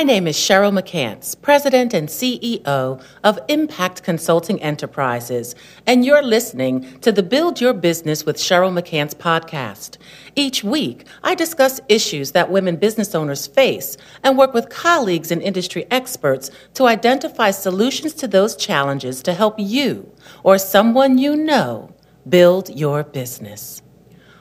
[0.00, 5.54] My name is Cheryl McCants, President and CEO of Impact Consulting Enterprises,
[5.86, 9.98] and you're listening to the Build Your Business with Cheryl McCants podcast.
[10.34, 15.42] Each week, I discuss issues that women business owners face and work with colleagues and
[15.42, 20.10] industry experts to identify solutions to those challenges to help you
[20.42, 21.94] or someone you know
[22.26, 23.82] build your business.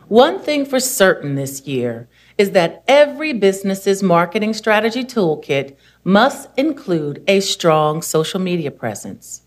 [0.08, 2.08] One thing for certain this year
[2.40, 5.76] is that every business's marketing strategy toolkit
[6.06, 9.42] must include a strong social media presence.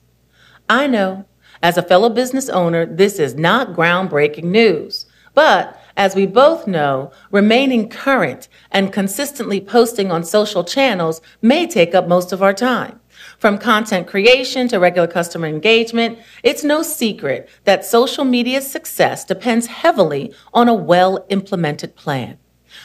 [0.69, 1.25] I know,
[1.63, 7.11] as a fellow business owner, this is not groundbreaking news, but as we both know,
[7.31, 13.01] remaining current and consistently posting on social channels may take up most of our time.
[13.39, 19.67] From content creation to regular customer engagement, it's no secret that social media's success depends
[19.69, 22.37] heavily on a well implemented plan.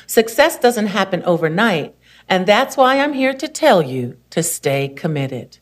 [0.05, 1.95] Success doesn't happen overnight,
[2.27, 5.59] and that's why I'm here to tell you to stay committed.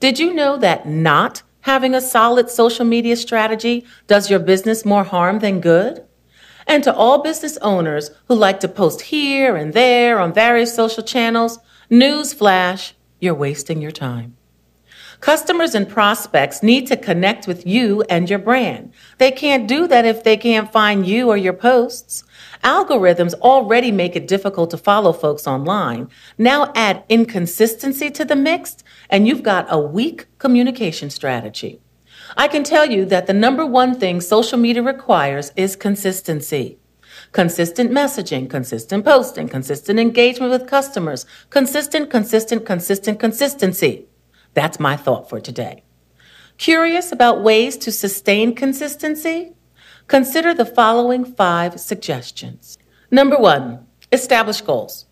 [0.00, 5.04] Did you know that not having a solid social media strategy does your business more
[5.04, 6.04] harm than good?
[6.66, 11.02] And to all business owners who like to post here and there on various social
[11.02, 11.58] channels,
[11.90, 14.36] newsflash, you're wasting your time.
[15.24, 18.92] Customers and prospects need to connect with you and your brand.
[19.16, 22.24] They can't do that if they can't find you or your posts.
[22.62, 26.10] Algorithms already make it difficult to follow folks online.
[26.36, 31.80] Now add inconsistency to the mix, and you've got a weak communication strategy.
[32.36, 36.76] I can tell you that the number one thing social media requires is consistency.
[37.32, 44.06] Consistent messaging, consistent posting, consistent engagement with customers, consistent, consistent, consistent consistency.
[44.54, 45.82] That's my thought for today.
[46.56, 49.52] Curious about ways to sustain consistency?
[50.06, 52.78] Consider the following five suggestions.
[53.10, 55.06] Number one, establish goals.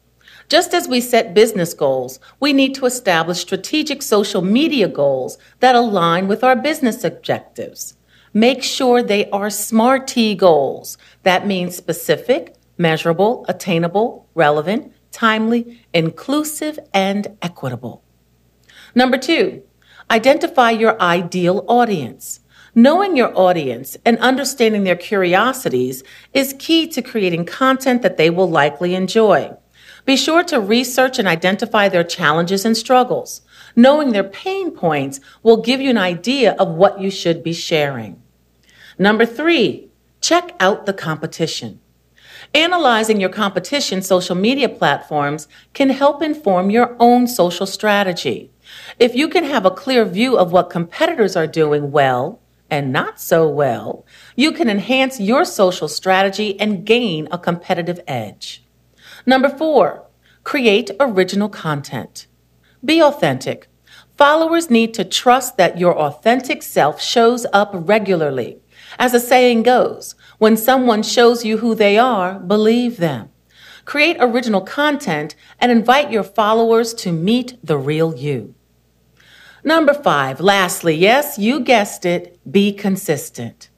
[0.48, 5.74] Just as we set business goals, we need to establish strategic social media goals that
[5.74, 7.96] align with our business objectives.
[8.34, 10.98] Make sure they are SMART goals.
[11.22, 18.02] That means specific, measurable, attainable, relevant, timely, inclusive, and equitable.
[18.94, 19.62] Number two,
[20.10, 22.40] identify your ideal audience.
[22.74, 28.48] Knowing your audience and understanding their curiosities is key to creating content that they will
[28.48, 29.54] likely enjoy.
[30.04, 33.42] Be sure to research and identify their challenges and struggles.
[33.76, 38.22] Knowing their pain points will give you an idea of what you should be sharing.
[38.98, 41.80] Number three, check out the competition.
[42.54, 48.51] Analyzing your competition social media platforms can help inform your own social strategy.
[48.98, 52.40] If you can have a clear view of what competitors are doing well
[52.70, 54.06] and not so well,
[54.36, 58.64] you can enhance your social strategy and gain a competitive edge.
[59.26, 60.06] Number four,
[60.44, 62.26] create original content.
[62.84, 63.68] Be authentic.
[64.16, 68.58] Followers need to trust that your authentic self shows up regularly.
[68.98, 73.30] As the saying goes, when someone shows you who they are, believe them.
[73.84, 78.54] Create original content and invite your followers to meet the real you.
[79.64, 83.70] Number five, lastly, yes, you guessed it, be consistent.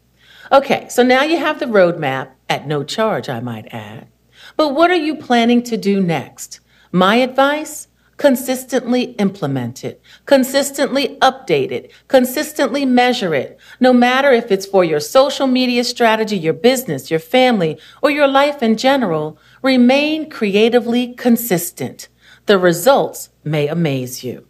[0.51, 4.09] Okay, so now you have the roadmap at no charge, I might add.
[4.57, 6.61] But what are you planning to do next?
[6.91, 7.89] My advice?
[8.17, 13.59] Consistently implement it, consistently update it, consistently measure it.
[13.81, 18.29] No matter if it's for your social media strategy, your business, your family, or your
[18.29, 22.09] life in general, remain creatively consistent.
[22.47, 24.47] The results may amaze you.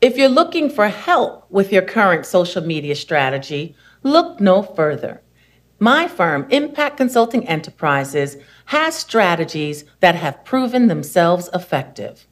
[0.00, 5.22] If you're looking for help with your current social media strategy, look no further.
[5.80, 12.28] My firm, Impact Consulting Enterprises, has strategies that have proven themselves effective.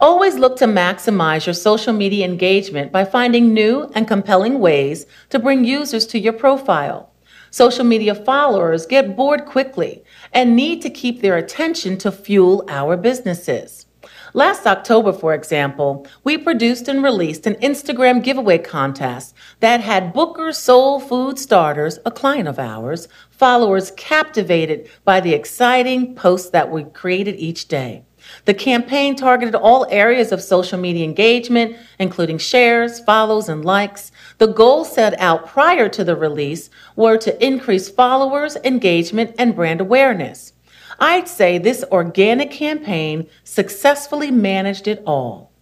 [0.00, 5.38] Always look to maximize your social media engagement by finding new and compelling ways to
[5.38, 7.12] bring users to your profile.
[7.52, 10.02] Social media followers get bored quickly
[10.32, 13.86] and need to keep their attention to fuel our businesses.
[14.34, 20.52] Last October, for example, we produced and released an Instagram giveaway contest that had Booker
[20.52, 26.84] Soul Food Starters, a client of ours, followers captivated by the exciting posts that we
[26.84, 28.04] created each day.
[28.44, 34.12] The campaign targeted all areas of social media engagement, including shares, follows, and likes.
[34.36, 39.80] The goals set out prior to the release were to increase followers, engagement, and brand
[39.80, 40.52] awareness.
[40.98, 45.52] I'd say this organic campaign successfully managed it all.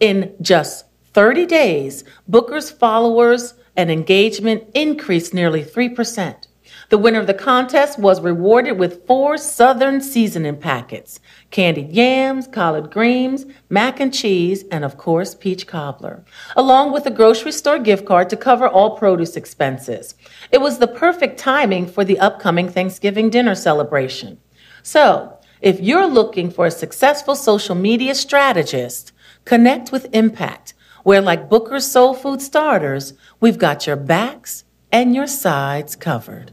[0.00, 6.46] In just 30 days, Booker's followers and engagement increased nearly 3%.
[6.88, 11.20] The winner of the contest was rewarded with four Southern seasoning packets
[11.50, 17.10] candied yams, collard greens, mac and cheese, and of course, peach cobbler, along with a
[17.10, 20.14] grocery store gift card to cover all produce expenses.
[20.52, 24.38] It was the perfect timing for the upcoming Thanksgiving dinner celebration.
[24.86, 29.10] So, if you're looking for a successful social media strategist,
[29.44, 34.62] connect with Impact, where, like Booker's Soul Food Starters, we've got your backs
[34.92, 36.52] and your sides covered.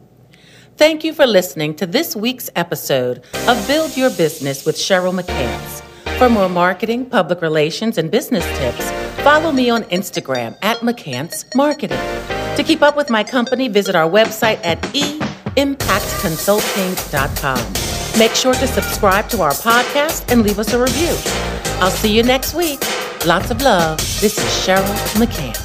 [0.78, 5.84] Thank you for listening to this week's episode of Build Your Business with Cheryl McCants.
[6.18, 8.90] For more marketing, public relations, and business tips,
[9.22, 12.00] follow me on Instagram at McCants Marketing.
[12.58, 14.82] To keep up with my company, visit our website at
[15.56, 17.93] eimpactconsulting.com.
[18.18, 21.16] Make sure to subscribe to our podcast and leave us a review.
[21.82, 22.80] I'll see you next week.
[23.26, 23.98] Lots of love.
[24.22, 25.63] This is Cheryl McCants.